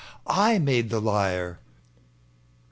[0.25, 1.59] I made the lyre